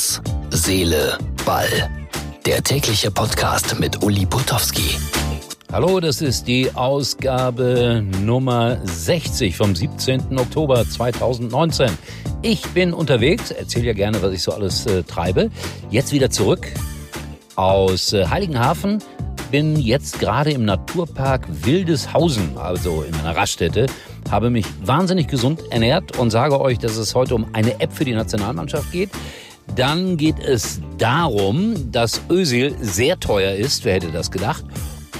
Herz, 0.00 0.22
Seele, 0.48 1.18
Ball. 1.44 1.90
Der 2.46 2.62
tägliche 2.62 3.10
Podcast 3.10 3.78
mit 3.78 4.02
Uli 4.02 4.24
Putowski. 4.24 4.96
Hallo, 5.70 6.00
das 6.00 6.22
ist 6.22 6.48
die 6.48 6.74
Ausgabe 6.74 8.02
Nummer 8.22 8.78
60 8.82 9.54
vom 9.54 9.76
17. 9.76 10.38
Oktober 10.38 10.88
2019. 10.88 11.90
Ich 12.40 12.66
bin 12.68 12.94
unterwegs, 12.94 13.50
erzähle 13.50 13.88
ja 13.88 13.92
gerne, 13.92 14.22
was 14.22 14.32
ich 14.32 14.42
so 14.42 14.52
alles 14.52 14.86
äh, 14.86 15.02
treibe. 15.02 15.50
Jetzt 15.90 16.14
wieder 16.14 16.30
zurück 16.30 16.66
aus 17.56 18.14
äh, 18.14 18.26
Heiligenhafen. 18.26 19.00
Bin 19.50 19.76
jetzt 19.76 20.18
gerade 20.18 20.52
im 20.52 20.64
Naturpark 20.64 21.46
Wildeshausen, 21.50 22.56
also 22.56 23.02
in 23.02 23.14
einer 23.16 23.36
Raststätte 23.36 23.86
habe 24.30 24.50
mich 24.50 24.66
wahnsinnig 24.84 25.26
gesund 25.26 25.60
ernährt 25.70 26.16
und 26.16 26.30
sage 26.30 26.60
euch, 26.60 26.78
dass 26.78 26.96
es 26.96 27.14
heute 27.14 27.34
um 27.34 27.46
eine 27.52 27.80
App 27.80 27.92
für 27.92 28.04
die 28.04 28.14
Nationalmannschaft 28.14 28.92
geht. 28.92 29.10
Dann 29.76 30.16
geht 30.16 30.38
es 30.38 30.80
darum, 30.98 31.92
dass 31.92 32.20
Özil 32.28 32.74
sehr 32.80 33.18
teuer 33.18 33.54
ist. 33.54 33.84
Wer 33.84 33.94
hätte 33.94 34.10
das 34.10 34.30
gedacht? 34.30 34.64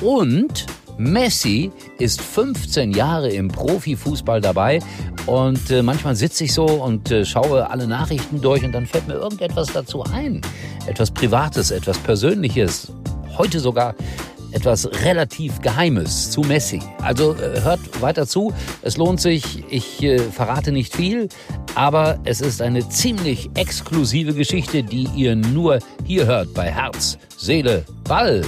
Und 0.00 0.66
Messi 1.00 1.72
ist 1.98 2.20
15 2.20 2.92
Jahre 2.92 3.30
im 3.30 3.48
Profifußball 3.48 4.40
dabei 4.40 4.80
und 5.24 5.70
äh, 5.70 5.82
manchmal 5.82 6.14
sitze 6.14 6.44
ich 6.44 6.52
so 6.52 6.66
und 6.66 7.10
äh, 7.10 7.24
schaue 7.24 7.70
alle 7.70 7.86
Nachrichten 7.86 8.40
durch 8.40 8.62
und 8.64 8.72
dann 8.72 8.86
fällt 8.86 9.08
mir 9.08 9.14
irgendetwas 9.14 9.72
dazu 9.72 10.02
ein. 10.02 10.42
Etwas 10.86 11.10
Privates, 11.10 11.70
etwas 11.70 11.96
Persönliches. 11.98 12.92
Heute 13.38 13.60
sogar 13.60 13.94
etwas 14.52 14.88
relativ 15.04 15.60
Geheimes 15.60 16.30
zu 16.30 16.42
Messi. 16.42 16.80
Also 17.02 17.34
äh, 17.34 17.60
hört 17.62 17.80
weiter 18.00 18.26
zu, 18.26 18.52
es 18.82 18.96
lohnt 18.96 19.20
sich, 19.20 19.64
ich 19.70 20.02
äh, 20.02 20.18
verrate 20.18 20.72
nicht 20.72 20.94
viel, 20.94 21.28
aber 21.74 22.18
es 22.24 22.40
ist 22.40 22.62
eine 22.62 22.88
ziemlich 22.88 23.50
exklusive 23.54 24.34
Geschichte, 24.34 24.82
die 24.82 25.08
ihr 25.14 25.36
nur 25.36 25.78
hier 26.04 26.26
hört 26.26 26.52
bei 26.54 26.70
Herz, 26.70 27.18
Seele, 27.36 27.84
Ball. 28.04 28.42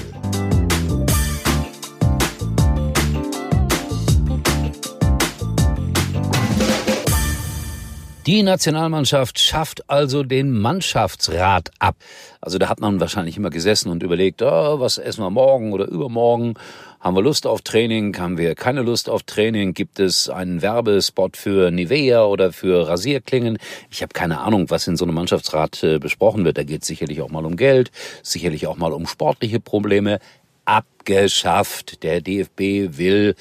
Die 8.27 8.45
Nationalmannschaft 8.45 9.41
schafft 9.41 9.91
also 9.91 10.23
den 10.23 10.56
Mannschaftsrat 10.56 11.73
ab. 11.81 11.97
Also 12.41 12.56
da 12.59 12.69
hat 12.69 12.78
man 12.78 13.01
wahrscheinlich 13.01 13.37
immer 13.37 13.51
gesessen 13.51 13.91
und 13.91 14.05
überlegt, 14.05 14.42
oh, 14.42 14.78
was 14.78 14.98
essen 14.98 15.25
wir 15.25 15.31
morgen 15.31 15.73
oder 15.73 15.89
übermorgen? 15.89 16.55
Haben 17.00 17.17
wir 17.17 17.23
Lust 17.23 17.48
auf 17.48 17.62
Training? 17.62 18.17
Haben 18.17 18.39
wir 18.39 18.55
keine 18.55 18.83
Lust 18.83 19.11
auf 19.11 19.25
Training? 19.25 19.75
Gibt 19.75 19.98
es 19.98 20.28
einen 20.28 20.62
Werbespot 20.62 21.37
für 21.37 21.73
Nivea 21.73 22.25
oder 22.25 22.53
für 22.53 22.87
Rasierklingen? 22.87 23.59
Ich 23.91 24.03
habe 24.03 24.12
keine 24.12 24.39
Ahnung, 24.39 24.70
was 24.70 24.87
in 24.87 24.97
so 24.97 25.05
einem 25.05 25.17
Mannschaftsrat 25.17 25.83
äh, 25.83 25.98
besprochen 25.98 26.45
wird. 26.45 26.59
Da 26.59 26.62
geht 26.62 26.83
es 26.83 26.89
sicherlich 26.89 27.23
auch 27.23 27.31
mal 27.31 27.45
um 27.45 27.56
Geld, 27.56 27.91
sicherlich 28.23 28.69
auch 28.69 28.77
mal 28.77 28.93
um 28.93 29.09
sportliche 29.09 29.59
Probleme. 29.59 30.20
Abgeschafft. 30.65 32.05
Der 32.05 32.20
DFB 32.20 32.97
will 32.97 33.34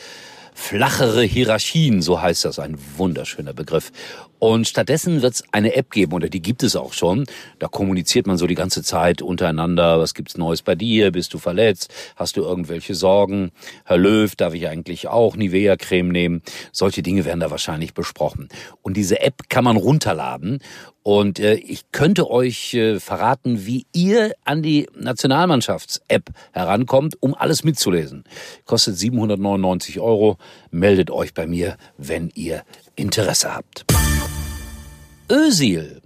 flachere 0.56 1.22
Hierarchien, 1.22 2.02
so 2.02 2.20
heißt 2.20 2.46
das, 2.46 2.58
ein 2.58 2.80
wunderschöner 2.98 3.54
Begriff. 3.54 3.92
Und 4.44 4.68
stattdessen 4.68 5.22
wird 5.22 5.36
es 5.36 5.44
eine 5.52 5.76
App 5.76 5.92
geben, 5.92 6.14
oder 6.14 6.28
die 6.28 6.42
gibt 6.42 6.64
es 6.64 6.76
auch 6.76 6.94
schon. 6.94 7.26
Da 7.60 7.68
kommuniziert 7.68 8.26
man 8.26 8.38
so 8.38 8.48
die 8.48 8.56
ganze 8.56 8.82
Zeit 8.82 9.22
untereinander. 9.22 10.00
Was 10.00 10.16
gibt's 10.16 10.36
Neues 10.36 10.64
bei 10.64 10.74
dir? 10.74 11.12
Bist 11.12 11.36
du 11.36 11.38
verletzt? 11.38 11.94
Hast 12.16 12.38
du 12.38 12.42
irgendwelche 12.42 12.96
Sorgen? 12.96 13.52
Herr 13.86 13.98
Löw, 13.98 14.36
darf 14.36 14.56
ich 14.56 14.68
eigentlich 14.68 15.08
auch 15.08 15.36
Nivea-Creme 15.36 16.12
nehmen? 16.12 16.42
Solche 16.72 17.04
Dinge 17.04 17.24
werden 17.24 17.40
da 17.40 17.52
wahrscheinlich 17.52 17.94
besprochen. 17.94 18.50
Und 18.82 18.98
diese 18.98 19.22
App 19.22 19.48
kann 19.48 19.64
man 19.64 19.78
runterladen. 19.78 20.58
Und 21.04 21.40
äh, 21.40 21.54
ich 21.54 21.92
könnte 21.92 22.28
euch 22.32 22.74
äh, 22.74 23.00
verraten, 23.00 23.68
wie 23.68 23.86
ihr 23.94 24.34
an 24.44 24.64
die 24.64 24.88
Nationalmannschafts-App 24.98 26.32
herankommt, 26.52 27.16
um 27.20 27.36
alles 27.36 27.64
mitzulesen. 27.64 28.24
Kostet 28.66 28.98
799 28.98 30.00
Euro. 30.00 30.40
Meldet 30.72 31.12
euch 31.12 31.36
bei 31.36 31.46
mir, 31.46 31.78
wenn 32.00 32.32
ihr 32.34 32.64
Interesse 32.96 33.56
habt. 33.56 33.86
Özil 35.32 36.02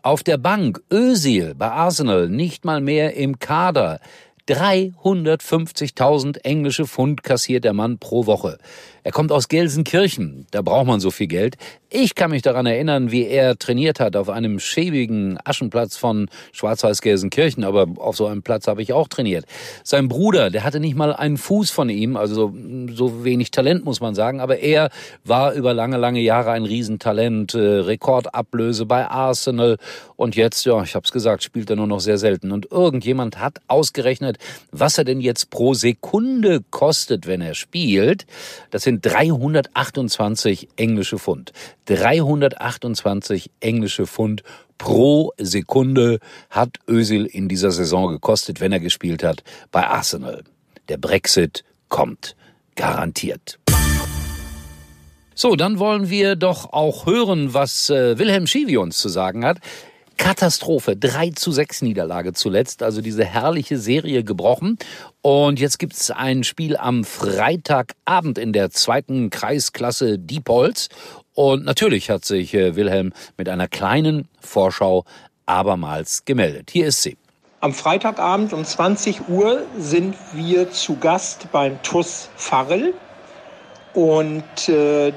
auf 0.00 0.22
der 0.22 0.38
Bank, 0.38 0.82
Özil 0.90 1.54
bei 1.54 1.70
Arsenal 1.70 2.30
nicht 2.30 2.64
mal 2.64 2.80
mehr 2.80 3.14
im 3.14 3.38
Kader. 3.38 4.00
350.000 4.48 6.44
englische 6.44 6.86
Pfund 6.86 7.22
kassiert 7.22 7.64
der 7.64 7.72
Mann 7.72 7.98
pro 7.98 8.26
Woche. 8.26 8.58
Er 9.04 9.10
kommt 9.10 9.32
aus 9.32 9.48
Gelsenkirchen, 9.48 10.46
da 10.52 10.62
braucht 10.62 10.86
man 10.86 11.00
so 11.00 11.10
viel 11.10 11.26
Geld. 11.26 11.56
Ich 11.90 12.14
kann 12.14 12.30
mich 12.30 12.42
daran 12.42 12.66
erinnern, 12.66 13.10
wie 13.10 13.26
er 13.26 13.58
trainiert 13.58 13.98
hat 13.98 14.14
auf 14.14 14.28
einem 14.28 14.60
schäbigen 14.60 15.38
Aschenplatz 15.44 15.96
von 15.96 16.30
Schwarz-Weiß 16.52 17.02
Gelsenkirchen, 17.02 17.64
aber 17.64 17.88
auf 17.96 18.16
so 18.16 18.26
einem 18.26 18.42
Platz 18.42 18.68
habe 18.68 18.80
ich 18.80 18.92
auch 18.92 19.08
trainiert. 19.08 19.44
Sein 19.82 20.08
Bruder, 20.08 20.50
der 20.50 20.62
hatte 20.62 20.78
nicht 20.78 20.96
mal 20.96 21.12
einen 21.12 21.36
Fuß 21.36 21.70
von 21.70 21.88
ihm, 21.88 22.16
also 22.16 22.34
so, 22.34 22.54
so 22.94 23.24
wenig 23.24 23.50
Talent 23.50 23.84
muss 23.84 24.00
man 24.00 24.14
sagen, 24.14 24.40
aber 24.40 24.60
er 24.60 24.90
war 25.24 25.52
über 25.52 25.74
lange, 25.74 25.96
lange 25.96 26.20
Jahre 26.20 26.52
ein 26.52 26.64
Riesentalent, 26.64 27.54
äh, 27.54 27.58
Rekordablöse 27.58 28.86
bei 28.86 29.08
Arsenal 29.08 29.78
und 30.16 30.36
jetzt, 30.36 30.64
ja, 30.64 30.80
ich 30.84 30.94
habe 30.94 31.04
es 31.04 31.10
gesagt, 31.10 31.42
spielt 31.42 31.68
er 31.68 31.76
nur 31.76 31.88
noch 31.88 31.98
sehr 31.98 32.18
selten. 32.18 32.52
Und 32.52 32.70
irgendjemand 32.70 33.40
hat 33.40 33.58
ausgerechnet, 33.66 34.31
was 34.70 34.98
er 34.98 35.04
denn 35.04 35.20
jetzt 35.20 35.50
pro 35.50 35.74
Sekunde 35.74 36.60
kostet, 36.70 37.26
wenn 37.26 37.40
er 37.40 37.54
spielt. 37.54 38.26
Das 38.70 38.82
sind 38.82 39.04
328 39.04 40.68
englische 40.76 41.18
Pfund. 41.18 41.52
328 41.86 43.50
englische 43.60 44.06
Pfund 44.06 44.42
pro 44.78 45.32
Sekunde 45.38 46.18
hat 46.50 46.78
Özil 46.88 47.26
in 47.26 47.48
dieser 47.48 47.70
Saison 47.70 48.08
gekostet, 48.08 48.60
wenn 48.60 48.72
er 48.72 48.80
gespielt 48.80 49.22
hat 49.22 49.42
bei 49.70 49.86
Arsenal. 49.86 50.42
Der 50.88 50.96
Brexit 50.96 51.64
kommt. 51.88 52.34
Garantiert. 52.74 53.58
So, 55.34 55.56
dann 55.56 55.78
wollen 55.78 56.10
wir 56.10 56.36
doch 56.36 56.72
auch 56.72 57.06
hören, 57.06 57.54
was 57.54 57.90
äh, 57.90 58.18
Wilhelm 58.18 58.46
Schiwi 58.46 58.76
uns 58.76 58.98
zu 58.98 59.08
sagen 59.08 59.44
hat. 59.44 59.58
Katastrophe. 60.16 60.96
3 60.96 61.30
zu 61.30 61.52
6 61.52 61.82
Niederlage 61.82 62.32
zuletzt. 62.32 62.82
Also 62.82 63.00
diese 63.00 63.24
herrliche 63.24 63.78
Serie 63.78 64.24
gebrochen. 64.24 64.78
Und 65.20 65.60
jetzt 65.60 65.78
gibt 65.78 65.94
es 65.94 66.10
ein 66.10 66.44
Spiel 66.44 66.76
am 66.76 67.04
Freitagabend 67.04 68.38
in 68.38 68.52
der 68.52 68.70
zweiten 68.70 69.30
Kreisklasse 69.30 70.18
Diepholz. 70.18 70.88
Und 71.34 71.64
natürlich 71.64 72.10
hat 72.10 72.24
sich 72.24 72.54
äh, 72.54 72.76
Wilhelm 72.76 73.12
mit 73.36 73.48
einer 73.48 73.68
kleinen 73.68 74.28
Vorschau 74.40 75.04
abermals 75.46 76.24
gemeldet. 76.24 76.70
Hier 76.70 76.86
ist 76.86 77.02
sie. 77.02 77.16
Am 77.60 77.72
Freitagabend 77.72 78.52
um 78.52 78.64
20 78.64 79.28
Uhr 79.28 79.62
sind 79.78 80.16
wir 80.34 80.70
zu 80.72 80.96
Gast 80.96 81.52
beim 81.52 81.80
TUS 81.82 82.28
Farrell. 82.36 82.92
Und 83.94 84.68
äh, 84.68 85.12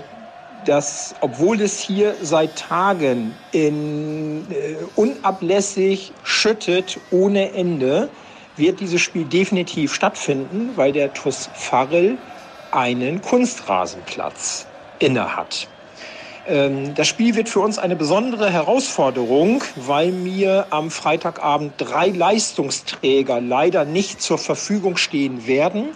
dass, 0.66 1.16
obwohl 1.22 1.62
es 1.62 1.80
hier 1.80 2.18
seit 2.22 2.58
Tagen 2.58 3.38
in, 3.52 4.52
äh, 4.52 4.84
unablässig 4.96 6.16
schüttet 6.24 7.00
ohne 7.10 7.54
Ende, 7.54 8.12
wird 8.56 8.80
dieses 8.80 9.02
Spiel 9.02 9.26
definitiv 9.26 9.94
stattfinden, 9.94 10.76
weil 10.76 10.92
der 10.92 11.14
TuS 11.14 11.50
Farrell 11.54 12.20
einen 12.72 13.22
Kunstrasenplatz 13.22 14.68
innehat. 15.00 15.68
Ähm, 16.46 16.94
das 16.94 17.08
Spiel 17.08 17.36
wird 17.36 17.50
für 17.50 17.60
uns 17.60 17.80
eine 17.80 17.96
besondere 17.96 18.52
Herausforderung, 18.52 19.64
weil 19.76 20.12
mir 20.12 20.68
am 20.70 20.92
Freitagabend 20.92 21.74
drei 21.78 22.10
Leistungsträger 22.10 23.42
leider 23.42 23.86
nicht 23.86 24.22
zur 24.22 24.38
Verfügung 24.38 24.98
stehen 24.98 25.48
werden. 25.48 25.96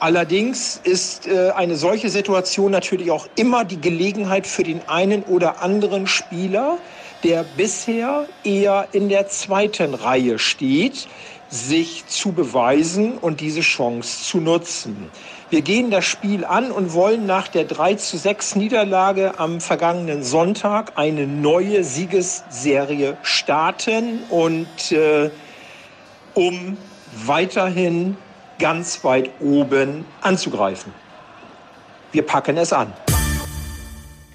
Allerdings 0.00 0.80
ist 0.84 1.26
äh, 1.26 1.50
eine 1.50 1.76
solche 1.76 2.08
Situation 2.08 2.70
natürlich 2.70 3.10
auch 3.10 3.26
immer 3.34 3.64
die 3.64 3.80
Gelegenheit 3.80 4.46
für 4.46 4.62
den 4.62 4.88
einen 4.88 5.24
oder 5.24 5.60
anderen 5.60 6.06
Spieler, 6.06 6.78
der 7.24 7.44
bisher 7.56 8.26
eher 8.44 8.88
in 8.92 9.08
der 9.08 9.26
zweiten 9.26 9.94
Reihe 9.94 10.38
steht, 10.38 11.08
sich 11.50 12.06
zu 12.06 12.32
beweisen 12.32 13.18
und 13.18 13.40
diese 13.40 13.62
Chance 13.62 14.22
zu 14.22 14.38
nutzen. 14.38 15.08
Wir 15.50 15.62
gehen 15.62 15.90
das 15.90 16.04
Spiel 16.04 16.44
an 16.44 16.70
und 16.70 16.92
wollen 16.92 17.26
nach 17.26 17.48
der 17.48 17.64
3 17.64 17.94
zu 17.94 18.18
6 18.18 18.54
Niederlage 18.54 19.38
am 19.38 19.60
vergangenen 19.60 20.22
Sonntag 20.22 20.92
eine 20.96 21.26
neue 21.26 21.82
Siegesserie 21.82 23.16
starten 23.22 24.20
und 24.28 24.92
äh, 24.92 25.30
um 26.34 26.76
weiterhin 27.26 28.16
ganz 28.58 29.04
weit 29.04 29.30
oben 29.40 30.04
anzugreifen. 30.20 30.92
Wir 32.12 32.22
packen 32.22 32.56
es 32.56 32.72
an. 32.72 32.92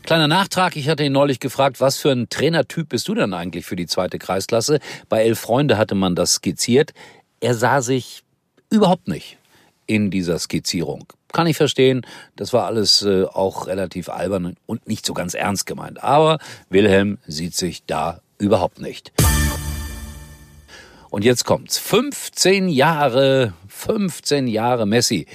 Kleiner 0.03 0.27
Nachtrag, 0.27 0.75
ich 0.75 0.89
hatte 0.89 1.03
ihn 1.05 1.13
neulich 1.13 1.39
gefragt, 1.39 1.79
was 1.79 1.97
für 1.97 2.11
ein 2.11 2.27
Trainertyp 2.29 2.89
bist 2.89 3.07
du 3.07 3.15
denn 3.15 3.33
eigentlich 3.33 3.65
für 3.65 3.77
die 3.77 3.87
zweite 3.87 4.19
Kreisklasse? 4.19 4.79
Bei 5.07 5.23
Elf 5.23 5.39
Freunde 5.39 5.77
hatte 5.77 5.95
man 5.95 6.13
das 6.13 6.35
skizziert. 6.35 6.93
Er 7.39 7.55
sah 7.55 7.81
sich 7.81 8.23
überhaupt 8.69 9.07
nicht 9.07 9.37
in 9.87 10.11
dieser 10.11 10.39
Skizzierung. 10.39 11.05
Kann 11.31 11.47
ich 11.47 11.57
verstehen, 11.57 12.05
das 12.35 12.53
war 12.53 12.65
alles 12.65 13.01
äh, 13.01 13.23
auch 13.23 13.67
relativ 13.67 14.09
albern 14.09 14.55
und 14.65 14.87
nicht 14.87 15.05
so 15.05 15.13
ganz 15.13 15.33
ernst 15.33 15.65
gemeint. 15.65 16.03
Aber 16.03 16.37
Wilhelm 16.69 17.17
sieht 17.25 17.55
sich 17.55 17.85
da 17.85 18.21
überhaupt 18.37 18.79
nicht. 18.81 19.13
Und 21.13 21.23
jetzt 21.23 21.45
kommt's. 21.45 21.77
15 21.77 22.69
Jahre, 22.69 23.53
15 23.67 24.47
Jahre 24.47 24.87
Messi. 24.87 25.27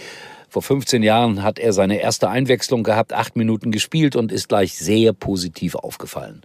Vor 0.49 0.61
15 0.61 1.05
Jahren 1.05 1.45
hat 1.45 1.61
er 1.61 1.73
seine 1.73 2.01
erste 2.01 2.29
Einwechslung 2.29 2.83
gehabt, 2.83 3.13
acht 3.13 3.37
Minuten 3.37 3.71
gespielt 3.71 4.17
und 4.17 4.33
ist 4.33 4.49
gleich 4.49 4.77
sehr 4.77 5.13
positiv 5.13 5.77
aufgefallen. 5.77 6.43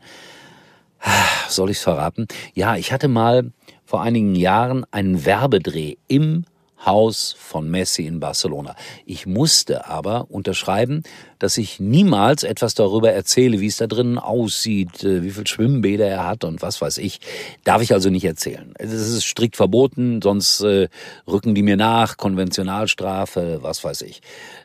Soll 1.50 1.72
ich's 1.72 1.82
verraten? 1.82 2.28
Ja, 2.54 2.76
ich 2.76 2.92
hatte 2.92 3.08
mal 3.08 3.52
vor 3.84 4.04
einigen 4.04 4.36
Jahren 4.36 4.86
einen 4.92 5.26
Werbedreh 5.26 5.96
im 6.08 6.46
Haus 6.86 7.36
von 7.38 7.70
Messi 7.70 8.06
in 8.06 8.20
Barcelona. 8.20 8.76
Ich 9.06 9.26
musste 9.26 9.88
aber 9.88 10.28
unterschreiben, 10.30 11.04
dass 11.40 11.58
ich 11.58 11.80
niemals 11.80 12.44
etwas 12.44 12.74
darüber 12.74 13.12
erzähle, 13.12 13.60
wie 13.60 13.68
es 13.68 13.78
da 13.78 13.88
drinnen 13.88 14.18
aussieht, 14.18 15.04
äh, 15.04 15.24
wie 15.24 15.32
viel 15.32 15.48
Schwimmbäder 15.48 16.08
er 16.08 16.26
hat 16.26 16.44
und 16.44 16.62
was 16.62 16.82
weiß 16.82 16.98
ich. 17.00 17.20
Darf 17.64 17.82
ich 17.82 17.94
also 17.94 18.10
nicht 18.10 18.26
erzählen. 18.26 18.74
Es 18.78 18.92
ist 18.92 19.26
strikt 19.26 19.56
verboten, 19.56 20.22
sonst 20.22 20.62
äh, 20.62 20.88
rücken 21.28 21.56
die 21.56 21.64
mir 21.64 21.78
nach, 21.78 22.18
Konventionalstrafe, 22.18 23.60
was 23.62 23.84
weiß 23.84 24.02
ich. 24.04 24.22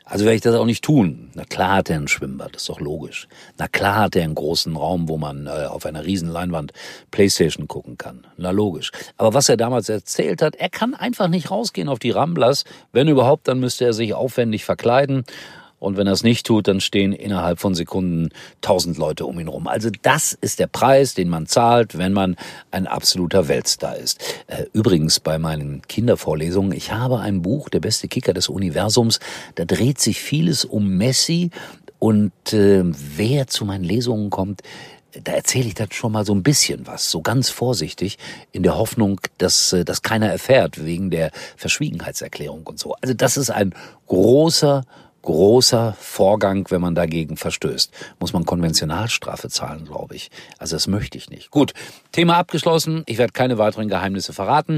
Also 0.09 0.25
werde 0.25 0.35
ich 0.37 0.41
das 0.41 0.55
auch 0.55 0.65
nicht 0.65 0.83
tun. 0.83 1.29
Na 1.35 1.43
klar 1.45 1.77
hat 1.77 1.89
er 1.91 1.97
ein 1.97 2.07
Schwimmbad, 2.07 2.55
das 2.55 2.63
ist 2.63 2.69
doch 2.69 2.79
logisch. 2.79 3.27
Na 3.59 3.67
klar 3.67 3.97
hat 3.97 4.15
er 4.15 4.23
einen 4.23 4.33
großen 4.33 4.75
Raum, 4.75 5.07
wo 5.07 5.17
man 5.17 5.45
äh, 5.45 5.67
auf 5.69 5.85
einer 5.85 6.03
riesen 6.03 6.29
Leinwand 6.29 6.73
Playstation 7.11 7.67
gucken 7.67 7.97
kann. 7.99 8.25
Na 8.35 8.49
logisch. 8.49 8.91
Aber 9.17 9.35
was 9.35 9.49
er 9.49 9.57
damals 9.57 9.87
erzählt 9.87 10.41
hat, 10.41 10.55
er 10.55 10.69
kann 10.69 10.95
einfach 10.95 11.27
nicht 11.27 11.51
rausgehen 11.51 11.89
auf 11.89 11.99
die 11.99 12.09
Ramblas. 12.09 12.63
Wenn 12.91 13.07
überhaupt, 13.07 13.47
dann 13.47 13.59
müsste 13.59 13.85
er 13.85 13.93
sich 13.93 14.15
aufwendig 14.15 14.65
verkleiden 14.65 15.25
und 15.79 15.97
wenn 15.97 16.07
er 16.07 16.13
es 16.13 16.23
nicht 16.23 16.45
tut, 16.45 16.67
dann 16.67 16.81
stehen 16.81 17.13
innerhalb 17.13 17.59
von 17.59 17.75
Sekunden 17.75 18.29
tausend 18.61 18.97
Leute 18.97 19.25
um 19.25 19.39
ihn 19.39 19.47
rum. 19.47 19.67
Also 19.67 19.89
das 20.01 20.37
ist 20.41 20.59
der 20.59 20.67
Preis, 20.67 21.13
den 21.13 21.29
man 21.29 21.47
zahlt, 21.47 21.97
wenn 21.97 22.13
man 22.13 22.35
ein 22.71 22.87
absoluter 22.87 23.47
Weltstar 23.47 23.95
ist. 23.97 24.21
Äh, 24.47 24.65
übrigens 24.73 25.19
bei 25.19 25.39
meinen 25.39 25.81
Kindervorlesungen, 25.87 26.71
ich 26.71 26.91
habe 26.91 27.19
ein 27.19 27.41
Buch, 27.41 27.69
Der 27.69 27.79
beste 27.79 28.07
Kicker 28.07 28.33
des 28.33 28.49
Universums, 28.49 29.19
da 29.55 29.65
dreht 29.65 29.99
sich 29.99 30.19
vieles 30.21 30.65
um 30.65 30.97
Messi 30.97 31.51
und 31.99 32.31
äh, 32.53 32.83
wer 32.83 33.47
zu 33.47 33.65
meinen 33.65 33.83
Lesungen 33.83 34.29
kommt, 34.29 34.61
da 35.23 35.31
erzähle 35.31 35.67
ich 35.67 35.73
dann 35.73 35.91
schon 35.91 36.11
mal 36.11 36.25
so 36.25 36.33
ein 36.33 36.43
bisschen 36.43 36.85
was, 36.85 37.09
so 37.09 37.21
ganz 37.21 37.49
vorsichtig, 37.49 38.17
in 38.51 38.63
der 38.63 38.77
Hoffnung, 38.77 39.19
dass 39.37 39.73
äh, 39.73 39.83
das 39.83 40.01
keiner 40.01 40.27
erfährt, 40.27 40.83
wegen 40.83 41.09
der 41.09 41.31
Verschwiegenheitserklärung 41.57 42.65
und 42.67 42.79
so. 42.79 42.95
Also 43.01 43.13
das 43.13 43.37
ist 43.37 43.49
ein 43.49 43.73
großer 44.07 44.85
großer 45.21 45.95
Vorgang, 45.99 46.65
wenn 46.69 46.81
man 46.81 46.95
dagegen 46.95 47.37
verstößt. 47.37 47.91
Muss 48.19 48.33
man 48.33 48.45
Konventionalstrafe 48.45 49.49
zahlen, 49.49 49.85
glaube 49.85 50.15
ich. 50.15 50.31
Also 50.57 50.75
das 50.75 50.87
möchte 50.87 51.17
ich 51.17 51.29
nicht. 51.29 51.51
Gut, 51.51 51.73
Thema 52.11 52.37
abgeschlossen. 52.37 53.03
Ich 53.05 53.17
werde 53.17 53.33
keine 53.33 53.57
weiteren 53.57 53.87
Geheimnisse 53.87 54.33
verraten. 54.33 54.77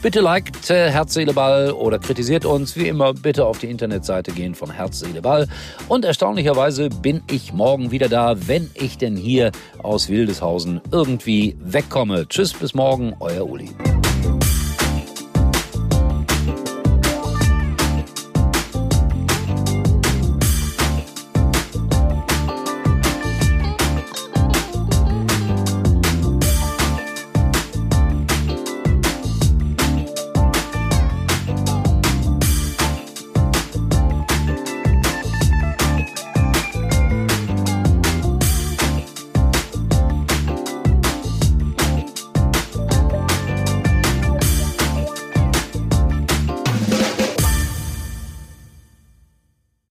Bitte 0.00 0.20
liked 0.20 0.70
äh, 0.70 0.90
Herz, 0.90 1.14
Seele, 1.14 1.32
Ball 1.32 1.72
oder 1.72 1.98
kritisiert 1.98 2.44
uns. 2.44 2.76
Wie 2.76 2.86
immer, 2.86 3.14
bitte 3.14 3.46
auf 3.46 3.58
die 3.58 3.68
Internetseite 3.68 4.30
gehen 4.30 4.54
von 4.54 4.70
Herz, 4.70 5.00
Seele, 5.00 5.22
Ball. 5.22 5.48
Und 5.88 6.04
erstaunlicherweise 6.04 6.88
bin 6.88 7.22
ich 7.28 7.52
morgen 7.52 7.90
wieder 7.90 8.08
da, 8.08 8.36
wenn 8.46 8.70
ich 8.74 8.96
denn 8.96 9.16
hier 9.16 9.50
aus 9.82 10.08
Wildeshausen 10.08 10.80
irgendwie 10.92 11.56
wegkomme. 11.60 12.28
Tschüss, 12.28 12.52
bis 12.52 12.74
morgen, 12.74 13.16
euer 13.18 13.44
Uli. 13.50 13.70